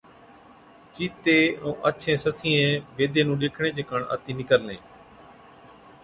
[0.95, 4.81] چِيتي ائُون آڇين سَسِيئَين بيدي نُون ڏيکڻي چي ڪاڻ آتِي نِڪرلين۔